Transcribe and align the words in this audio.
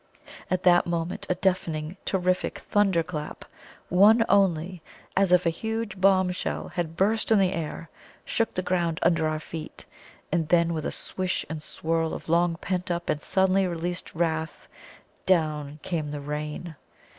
At 0.49 0.63
that 0.63 0.87
moment 0.87 1.27
a 1.29 1.35
deafening, 1.35 1.95
terrific 2.05 2.57
thunder 2.57 3.03
clap 3.03 3.45
one 3.89 4.25
only 4.27 4.81
as 5.15 5.31
if 5.31 5.45
a 5.45 5.51
huge 5.51 6.01
bombshell 6.01 6.69
had 6.69 6.97
burst 6.97 7.31
in 7.31 7.37
the 7.37 7.51
air, 7.53 7.87
shook 8.25 8.51
the 8.55 8.63
ground 8.63 8.99
under 9.03 9.27
our 9.27 9.39
feet; 9.39 9.85
and 10.31 10.49
then 10.49 10.73
with 10.73 10.87
a 10.87 10.91
swish 10.91 11.45
and 11.51 11.61
swirl 11.61 12.15
of 12.15 12.29
long 12.29 12.55
pent 12.55 12.89
up 12.89 13.11
and 13.11 13.21
suddenly 13.21 13.67
released 13.67 14.15
wrath, 14.15 14.67
down 15.27 15.77
came 15.83 16.09
the 16.09 16.19
rain. 16.19 16.75